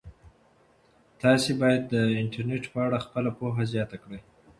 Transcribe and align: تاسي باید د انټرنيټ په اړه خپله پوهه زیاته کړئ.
تاسي 1.21 1.51
باید 1.61 1.81
د 1.93 1.95
انټرنيټ 2.21 2.63
په 2.73 2.79
اړه 2.85 2.97
خپله 3.05 3.29
پوهه 3.39 3.63
زیاته 3.73 3.97
کړئ. 4.03 4.19